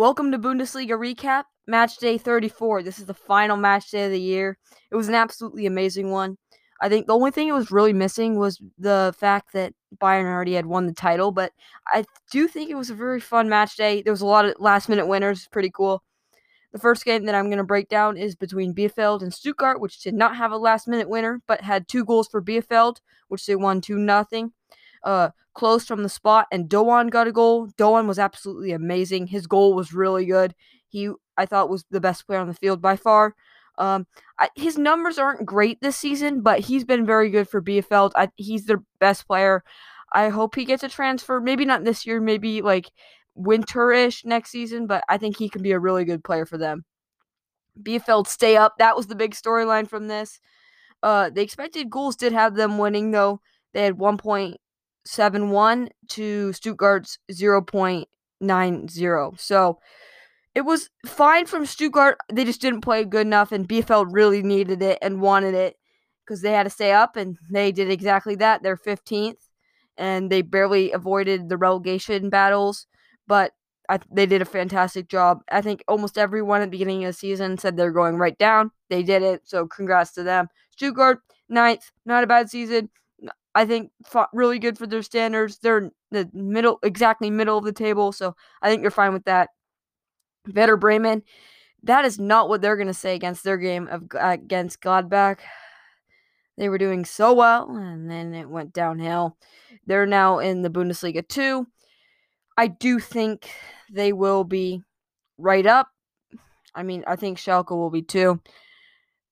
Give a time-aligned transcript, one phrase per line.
[0.00, 2.82] Welcome to Bundesliga Recap, match day 34.
[2.82, 4.56] This is the final match day of the year.
[4.90, 6.38] It was an absolutely amazing one.
[6.80, 10.54] I think the only thing it was really missing was the fact that Bayern already
[10.54, 11.52] had won the title, but
[11.86, 14.00] I do think it was a very fun match day.
[14.00, 16.02] There was a lot of last minute winners, pretty cool.
[16.72, 20.00] The first game that I'm going to break down is between Bielefeld and Stuttgart, which
[20.00, 23.54] did not have a last minute winner, but had two goals for Bielefeld, which they
[23.54, 24.50] won 2 0
[25.02, 27.66] uh, close from the spot, and Doan got a goal.
[27.76, 29.26] Doan was absolutely amazing.
[29.26, 30.54] His goal was really good.
[30.88, 33.34] He, I thought, was the best player on the field by far.
[33.78, 34.06] Um,
[34.38, 38.12] I, his numbers aren't great this season, but he's been very good for Bielefeld.
[38.14, 39.64] I, he's their best player.
[40.12, 41.40] I hope he gets a transfer.
[41.40, 42.20] Maybe not this year.
[42.20, 42.90] Maybe like
[43.38, 44.86] winterish next season.
[44.86, 46.84] But I think he can be a really good player for them.
[47.80, 48.74] Bielefeld stay up.
[48.78, 50.40] That was the big storyline from this.
[51.02, 53.40] Uh, the expected goals did have them winning though.
[53.72, 54.58] They had one point
[55.10, 59.40] 7 1 to Stuttgart's 0.90.
[59.40, 59.78] So
[60.54, 62.18] it was fine from Stuttgart.
[62.32, 65.76] They just didn't play good enough, and Bielefeld really needed it and wanted it
[66.24, 68.62] because they had to stay up, and they did exactly that.
[68.62, 69.48] They're 15th,
[69.96, 72.86] and they barely avoided the relegation battles,
[73.26, 73.52] but
[73.88, 75.40] I, they did a fantastic job.
[75.50, 78.70] I think almost everyone at the beginning of the season said they're going right down.
[78.88, 80.46] They did it, so congrats to them.
[80.70, 81.18] Stuttgart,
[81.48, 82.90] ninth, not a bad season.
[83.54, 83.90] I think
[84.32, 85.58] really good for their standards.
[85.58, 89.50] They're the middle, exactly middle of the table, so I think you're fine with that.
[90.54, 91.22] Werder Bremen,
[91.82, 95.38] that is not what they're going to say against their game of against Gladbach.
[96.56, 99.36] They were doing so well, and then it went downhill.
[99.86, 101.66] They're now in the Bundesliga 2.
[102.56, 103.50] I do think
[103.90, 104.82] they will be
[105.38, 105.88] right up.
[106.74, 108.40] I mean, I think Schalke will be too.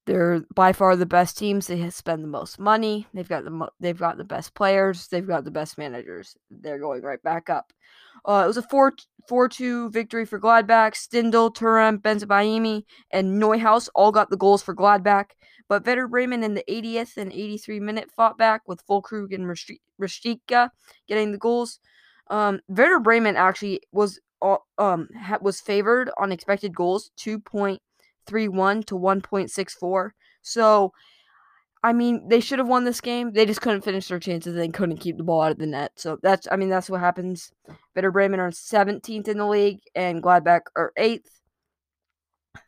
[0.09, 1.67] They're by far the best teams.
[1.67, 3.05] They spend the most money.
[3.13, 5.07] They've got the mo- they've got the best players.
[5.07, 6.35] They've got the best managers.
[6.49, 7.71] They're going right back up.
[8.25, 8.93] Uh, it was a 4
[9.27, 10.95] 4 2 victory for Gladbach.
[10.95, 15.25] Stindl, Thuram, Bensebaini, and Neuhaus all got the goals for Gladbach.
[15.67, 20.71] But Werder Bremen in the 80th and 83 minute fought back with Füllkrug and Rashica
[21.07, 21.79] getting the goals.
[22.31, 25.07] Um, Werder Bremen actually was uh, um
[25.39, 27.39] was favored on expected goals, two
[28.29, 30.11] point 3-1 to 1.64.
[30.41, 30.93] So
[31.81, 33.31] I mean, they should have won this game.
[33.31, 35.93] They just couldn't finish their chances They couldn't keep the ball out of the net.
[35.95, 37.51] So that's I mean, that's what happens.
[37.95, 41.25] Werder Bremen are 17th in the league and Gladbach are 8th.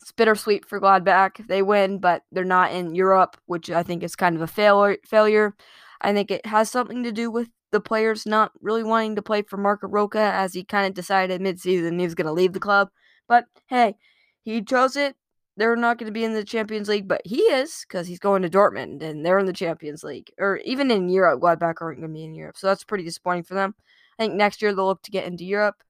[0.01, 1.45] It's bittersweet for Gladbach.
[1.47, 4.97] They win, but they're not in Europe, which I think is kind of a failure
[5.05, 5.55] failure.
[6.01, 9.41] I think it has something to do with the players not really wanting to play
[9.41, 12.59] for Marco Rocca as he kind of decided midseason he was going to leave the
[12.59, 12.89] club.
[13.27, 13.95] But hey,
[14.44, 15.16] he chose it
[15.57, 18.41] they're not going to be in the Champions League, but he is because he's going
[18.41, 20.31] to Dortmund and they're in the Champions League.
[20.39, 22.57] Or even in Europe, Gladbach aren't going to be in Europe.
[22.57, 23.75] So that's pretty disappointing for them.
[24.17, 25.84] I think next year they'll look to get into Europe.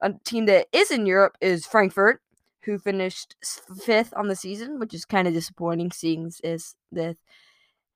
[0.00, 2.20] A team that is in Europe is Frankfurt,
[2.64, 3.36] who finished
[3.84, 7.16] fifth on the season, which is kind of disappointing, seeing is that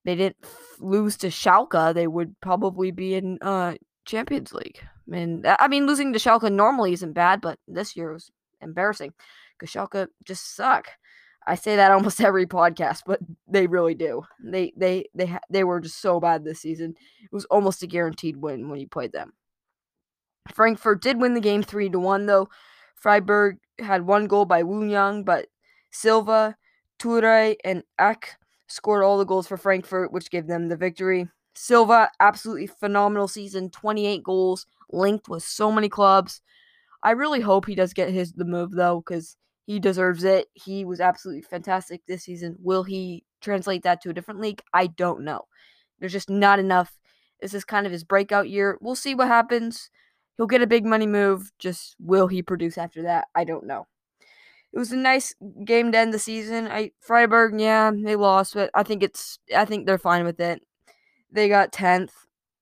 [0.05, 0.37] they didn't
[0.78, 1.93] lose to Schalke.
[1.93, 3.75] They would probably be in uh,
[4.05, 4.81] Champions League.
[5.12, 9.12] And I mean, losing to Schalke normally isn't bad, but this year was embarrassing
[9.59, 10.89] because just suck.
[11.47, 14.23] I say that almost every podcast, but they really do.
[14.43, 16.95] They they they they were just so bad this season.
[17.23, 19.33] It was almost a guaranteed win when you played them.
[20.53, 22.49] Frankfurt did win the game three to one though.
[22.97, 25.47] Freiburg had one goal by Wu Young, but
[25.91, 26.57] Silva,
[26.99, 28.37] Toure, and Ek
[28.67, 31.29] scored all the goals for Frankfurt, which gave them the victory.
[31.55, 36.41] Silva, absolutely phenomenal season, 28 goals, linked with so many clubs.
[37.03, 39.37] I really hope he does get his the move though, because
[39.69, 40.49] he deserves it.
[40.55, 42.56] He was absolutely fantastic this season.
[42.59, 44.62] Will he translate that to a different league?
[44.73, 45.43] I don't know.
[46.01, 46.99] There's just not enough.
[47.43, 48.78] This is kind of his breakout year.
[48.81, 49.91] We'll see what happens.
[50.39, 51.53] He'll get a big money move.
[51.59, 53.28] Just will he produce after that?
[53.34, 53.87] I don't know.
[54.73, 55.34] It was a nice
[55.67, 56.67] game to end the season.
[56.69, 60.62] I Freiburg, yeah, they lost, but I think it's I think they're fine with it.
[61.31, 62.12] They got 10th.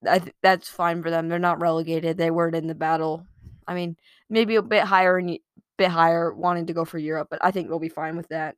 [0.05, 1.29] I th- that's fine for them.
[1.29, 2.19] They're not relegated.
[2.19, 3.29] They weren't in the battle.
[3.69, 3.97] I mean,
[4.29, 5.39] maybe a bit higher in
[5.77, 8.57] bit higher wanting to go for Europe, but I think we'll be fine with that.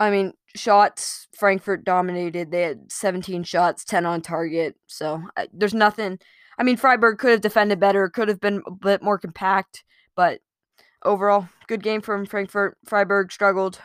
[0.00, 2.50] I mean, shots, Frankfurt dominated.
[2.50, 4.76] They had 17 shots, 10 on target.
[4.86, 6.18] So I, there's nothing.
[6.58, 9.84] I mean, Freiburg could have defended better, could have been a bit more compact,
[10.16, 10.40] but
[11.04, 12.76] overall, good game from Frankfurt.
[12.84, 13.80] Freiburg struggled.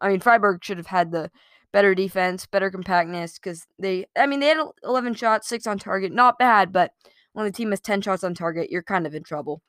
[0.00, 1.30] I mean, Freiburg should have had the
[1.72, 6.12] better defense, better compactness, because they, I mean, they had 11 shots, six on target.
[6.12, 6.92] Not bad, but
[7.32, 9.62] when the team has 10 shots on target, you're kind of in trouble.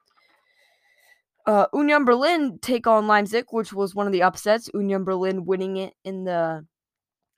[1.46, 4.70] Uh, Union Berlin take on Leipzig, which was one of the upsets.
[4.74, 6.66] Union Berlin winning it in the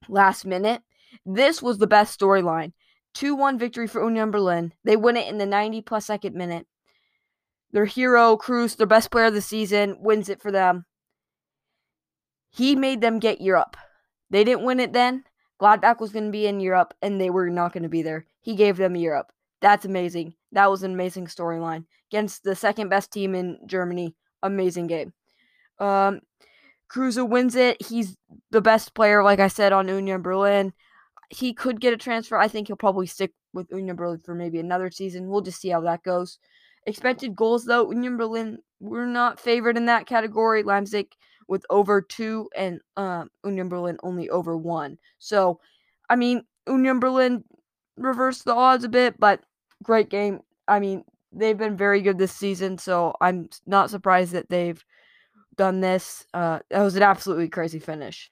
[0.08, 0.82] last minute.
[1.26, 2.72] This was the best storyline.
[3.16, 4.74] 2 1 victory for Union Berlin.
[4.84, 6.68] They win it in the 90 plus second minute.
[7.72, 10.86] their hero, Kruse, their best player of the season, wins it for them.
[12.50, 13.76] He made them get Europe.
[14.30, 15.26] They didn't win it then.
[15.62, 18.26] Gladbach was going to be in Europe and they were not going to be there.
[18.40, 19.32] He gave them Europe.
[19.62, 20.36] That's amazing.
[20.52, 24.16] That was an amazing storyline against the second best team in Germany.
[24.44, 25.14] Amazing game.
[25.80, 26.22] Um,
[26.90, 27.82] Kruse wins it.
[27.82, 28.16] He's
[28.52, 30.74] the best player, like I said, on Union Berlin.
[31.30, 32.38] He could get a transfer.
[32.38, 35.28] I think he'll probably stick with Union Berlin for maybe another season.
[35.28, 36.40] We'll just see how that goes.
[36.86, 40.64] Expected goals, though, Union Berlin were not favored in that category.
[40.64, 41.12] Leipzig
[41.48, 44.98] with over two, and um, Union Berlin only over one.
[45.20, 45.60] So,
[46.10, 47.44] I mean, Union Berlin
[47.98, 49.42] reversed the odds a bit, but
[49.84, 50.42] great game.
[50.68, 54.84] I mean, they've been very good this season, so I'm not surprised that they've
[55.56, 56.26] done this.
[56.34, 58.32] Uh, that was an absolutely crazy finish.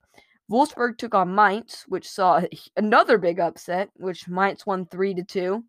[0.52, 2.42] Wolfsburg took on Mainz, which saw
[2.78, 5.64] another big upset, which Mainz won three to two.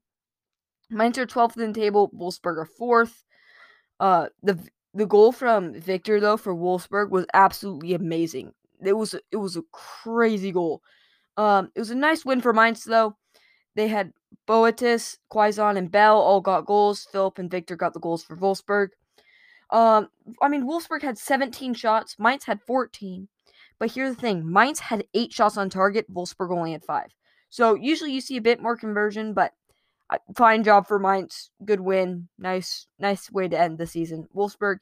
[0.90, 3.24] Mainz are 12th in the table, Wolfsburg are fourth.
[3.98, 4.58] Uh, the
[4.96, 8.52] the goal from Victor though for Wolfsburg was absolutely amazing.
[8.82, 10.82] It was it was a crazy goal.
[11.36, 13.16] Um, it was a nice win for Mainz though.
[13.76, 14.12] They had
[14.48, 17.06] Boetius, Quaison, and Bell all got goals.
[17.12, 18.88] Philip and Victor got the goals for Wolfsburg.
[19.70, 20.08] Um,
[20.40, 22.16] I mean, Wolfsburg had 17 shots.
[22.18, 23.28] Mainz had 14.
[23.78, 26.12] But here's the thing: Mainz had eight shots on target.
[26.12, 27.14] Wolfsburg only had five.
[27.50, 29.52] So usually you see a bit more conversion, but
[30.08, 31.50] uh, fine job for Mainz.
[31.62, 32.28] Good win.
[32.38, 34.28] Nice, nice way to end the season.
[34.34, 34.78] Wolfsburg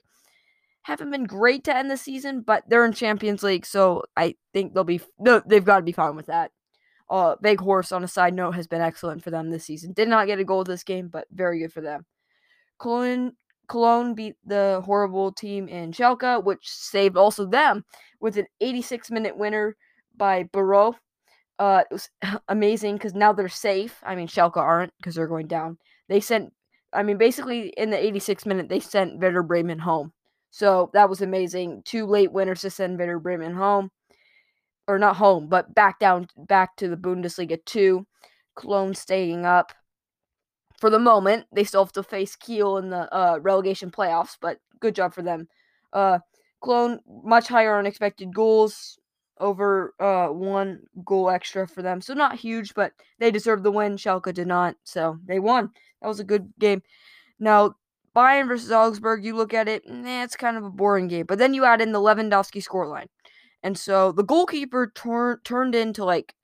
[0.82, 4.74] haven't been great to end the season, but they're in Champions League, so I think
[4.74, 6.52] they'll be no, they've got to be fine with that.
[7.08, 9.92] Uh, horse on a side note has been excellent for them this season.
[9.92, 12.06] Did not get a goal this game, but very good for them.
[12.78, 13.32] Cologne
[13.68, 17.84] Cologne beat the horrible team in Schalke, which saved also them
[18.20, 19.76] with an 86 minute winner
[20.16, 20.94] by Barreau.
[21.58, 22.10] Uh, it was
[22.48, 24.00] amazing because now they're safe.
[24.02, 25.78] I mean, Schalke aren't because they're going down.
[26.08, 26.52] They sent,
[26.92, 30.12] I mean, basically in the 86 minute, they sent Werder Bremen home.
[30.50, 31.82] So that was amazing.
[31.84, 33.90] Two late winners to send Werder Bremen home,
[34.86, 38.06] or not home, but back down, back to the Bundesliga two.
[38.56, 39.72] Cologne staying up
[40.78, 41.46] for the moment.
[41.52, 45.22] They still have to face Kiel in the uh, relegation playoffs, but good job for
[45.22, 45.48] them.
[45.92, 46.18] Uh,
[46.62, 48.98] Cologne much higher unexpected goals,
[49.40, 53.96] over uh, one goal extra for them, so not huge, but they deserved the win.
[53.96, 55.70] Schalke did not, so they won.
[56.00, 56.82] That was a good game.
[57.40, 57.74] Now
[58.14, 61.26] Bayern versus Augsburg, you look at it, eh, it's kind of a boring game.
[61.26, 63.08] But then you add in the Lewandowski scoreline.
[63.64, 66.34] And so the goalkeeper tor- turned into like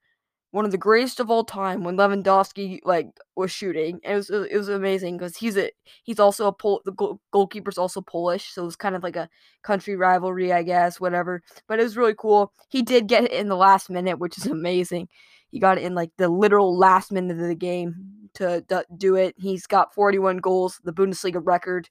[0.53, 4.01] one of the greatest of all time when Lewandowski like was shooting.
[4.03, 5.71] It was it was amazing because he's a
[6.05, 9.17] he's also a Pol- the goal- goalkeeper's also Polish, so it was kind of like
[9.17, 9.29] a
[9.63, 11.43] country rivalry, I guess, whatever.
[11.69, 12.53] But it was really cool.
[12.71, 15.09] He did get it in the last minute, which is amazing.
[15.51, 17.95] He got it in like the literal last minute of the game
[18.35, 18.65] to
[18.97, 19.35] do it.
[19.39, 21.89] He's got 41 goals, the Bundesliga record.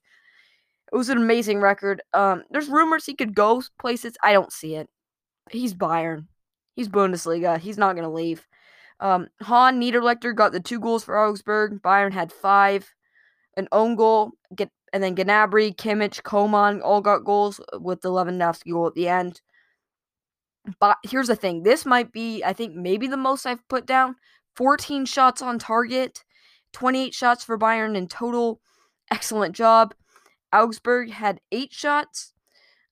[0.92, 2.02] It was an amazing record.
[2.14, 4.14] Um, there's rumors he could go places.
[4.22, 4.88] I don't see it.
[5.50, 6.26] He's Bayern.
[6.74, 7.58] He's Bundesliga.
[7.58, 8.46] He's not going to leave.
[9.00, 11.82] Um, Hahn Niederlechner got the two goals for Augsburg.
[11.82, 12.92] Bayern had five.
[13.56, 14.32] An own goal.
[14.54, 19.08] Get and then Gnabry, Kimmich, Coman all got goals with the Lewandowski goal at the
[19.08, 19.40] end.
[20.78, 24.16] But here's the thing: this might be, I think, maybe the most I've put down.
[24.56, 26.24] 14 shots on target,
[26.72, 28.60] 28 shots for Bayern in total.
[29.10, 29.94] Excellent job.
[30.52, 32.32] Augsburg had eight shots,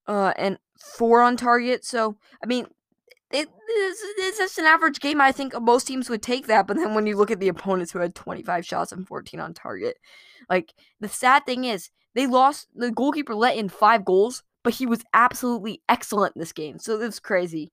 [0.08, 1.84] uh, and four on target.
[1.84, 2.66] So I mean,
[3.30, 5.20] it, it's, it's just an average game.
[5.20, 6.66] I think most teams would take that.
[6.66, 9.54] But then when you look at the opponents who had 25 shots and 14 on
[9.54, 9.96] target,
[10.48, 12.68] like the sad thing is they lost.
[12.74, 16.78] The goalkeeper let in five goals, but he was absolutely excellent in this game.
[16.78, 17.70] So it's crazy.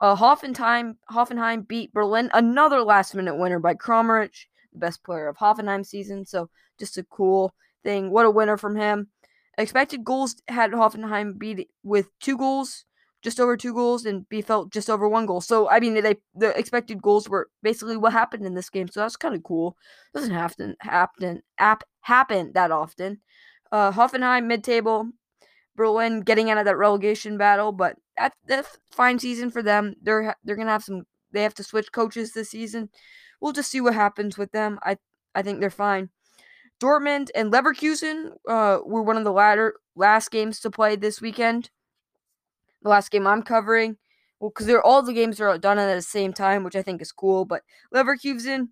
[0.00, 2.30] Uh, Hoffenheim, Hoffenheim beat Berlin.
[2.32, 6.24] Another last minute winner by Kramaric, the best player of Hoffenheim season.
[6.24, 8.10] So just a cool thing.
[8.10, 9.08] What a winner from him.
[9.58, 12.84] Expected goals had Hoffenheim beat with two goals
[13.24, 15.40] just over two goals and Bielefeld just over one goal.
[15.40, 18.86] So I mean, they the expected goals were basically what happened in this game.
[18.88, 19.76] So that's kind of cool.
[20.12, 23.20] Doesn't have to happen app happen that often.
[23.72, 25.08] Uh, Hoffenheim mid table,
[25.74, 29.94] Berlin getting out of that relegation battle, but that, that's fine season for them.
[30.02, 31.04] They're they're gonna have some.
[31.32, 32.90] They have to switch coaches this season.
[33.40, 34.78] We'll just see what happens with them.
[34.82, 34.98] I
[35.34, 36.10] I think they're fine.
[36.84, 41.70] Dortmund and Leverkusen uh, were one of the latter last games to play this weekend
[42.84, 43.96] the last game I'm covering.
[44.38, 47.02] Well, because they're all the games are done at the same time, which I think
[47.02, 47.44] is cool.
[47.44, 47.62] But
[47.92, 48.68] Leverkusen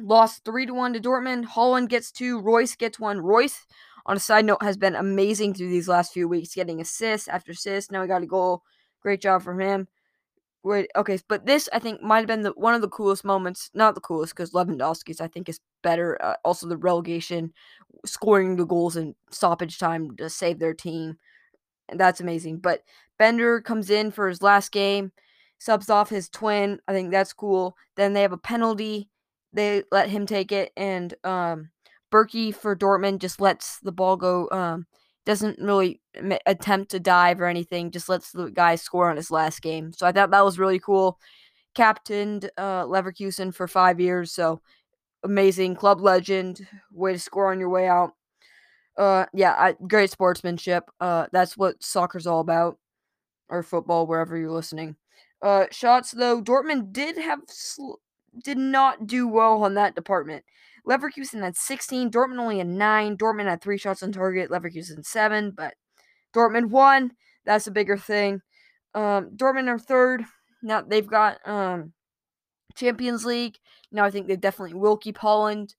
[0.00, 1.44] lost three to one to Dortmund.
[1.44, 2.40] Haaland gets two.
[2.40, 3.20] Reus gets one.
[3.20, 3.66] Reus,
[4.06, 7.52] on a side note, has been amazing through these last few weeks, getting assists after
[7.52, 7.90] assists.
[7.90, 8.62] Now he got a goal.
[9.02, 9.86] Great job from him.
[10.64, 13.70] Wait, okay, but this I think might have been the one of the coolest moments.
[13.74, 16.18] Not the coolest because Lewandowski's I think is better.
[16.22, 17.52] Uh, also, the relegation,
[18.04, 21.18] scoring the goals in stoppage time to save their team.
[21.88, 22.58] And that's amazing.
[22.58, 22.82] But
[23.18, 25.12] Bender comes in for his last game,
[25.58, 26.80] subs off his twin.
[26.86, 27.76] I think that's cool.
[27.96, 29.08] Then they have a penalty.
[29.52, 30.72] They let him take it.
[30.76, 31.70] And um,
[32.12, 34.48] Bürki for Dortmund just lets the ball go.
[34.50, 34.86] Um,
[35.26, 36.00] doesn't really
[36.46, 37.90] attempt to dive or anything.
[37.90, 39.92] Just lets the guy score on his last game.
[39.92, 41.18] So I thought that was really cool.
[41.74, 44.32] Captained uh, Leverkusen for five years.
[44.32, 44.62] So
[45.24, 46.66] amazing club legend.
[46.92, 48.12] Way to score on your way out.
[48.96, 50.84] Uh, yeah, I, great sportsmanship.
[51.00, 52.78] Uh, that's what soccer's all about,
[53.48, 54.96] or football, wherever you're listening.
[55.40, 58.00] Uh, shots though, Dortmund did have sl-
[58.42, 60.44] did not do well on that department.
[60.86, 63.16] Leverkusen had 16, Dortmund only had nine.
[63.16, 65.74] Dortmund had three shots on target, Leverkusen seven, but
[66.34, 67.12] Dortmund won.
[67.44, 68.40] That's a bigger thing.
[68.94, 70.24] Um, Dortmund are third.
[70.62, 71.92] Now they've got um
[72.78, 73.58] Champions League.
[73.92, 75.74] Now I think they definitely will keep Haaland.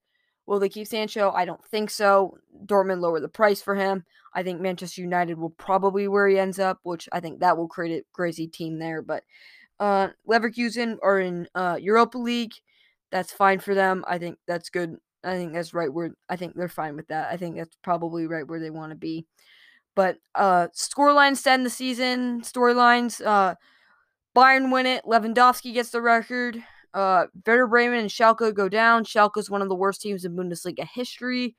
[0.46, 1.32] Will they keep Sancho?
[1.32, 2.38] I don't think so.
[2.66, 4.04] Dortmund lower the price for him.
[4.34, 7.68] I think Manchester United will probably where he ends up, which I think that will
[7.68, 9.02] create a crazy team there.
[9.02, 9.24] But
[9.80, 12.54] uh, Leverkusen are in uh, Europa League.
[13.12, 14.04] That's fine for them.
[14.08, 14.98] I think that's good.
[15.24, 17.32] I think that's right where I think they're fine with that.
[17.32, 19.26] I think that's probably right where they want to be.
[19.96, 23.56] But uh scorelines to end the season, storylines, uh
[24.36, 26.64] Bayern win it, Lewandowski gets the record.
[26.94, 29.04] Uh, Werder Bremen and Schalke go down.
[29.04, 31.56] Schalke is one of the worst teams in Bundesliga history.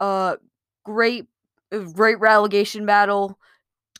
[0.00, 0.36] Uh,
[0.84, 1.26] great,
[1.72, 3.38] uh, great relegation battle.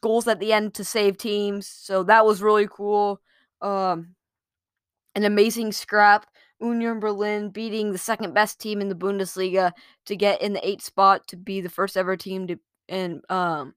[0.00, 1.66] Goals at the end to save teams.
[1.66, 3.20] So that was really cool.
[3.60, 4.14] Um,
[5.14, 6.26] an amazing scrap.
[6.60, 9.72] Union Berlin beating the second best team in the Bundesliga
[10.06, 12.56] to get in the eighth spot to be the first ever team to
[12.88, 13.74] in um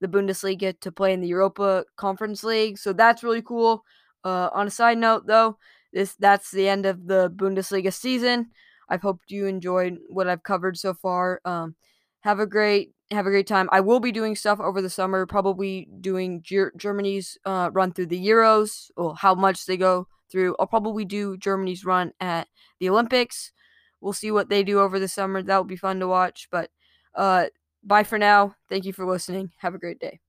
[0.00, 2.76] the Bundesliga to play in the Europa Conference League.
[2.76, 3.84] So that's really cool.
[4.24, 5.58] Uh, on a side note, though,
[5.92, 8.50] this that's the end of the Bundesliga season.
[8.88, 11.40] I've hoped you enjoyed what I've covered so far.
[11.44, 11.76] Um,
[12.20, 13.68] have a great have a great time.
[13.72, 18.06] I will be doing stuff over the summer, probably doing Ger- Germany's uh, run through
[18.06, 20.56] the Euros, or how much they go through.
[20.58, 22.48] I'll probably do Germany's run at
[22.80, 23.52] the Olympics.
[24.00, 25.42] We'll see what they do over the summer.
[25.42, 26.48] That will be fun to watch.
[26.50, 26.70] But
[27.14, 27.46] uh,
[27.84, 28.56] bye for now.
[28.68, 29.52] Thank you for listening.
[29.58, 30.20] Have a great day.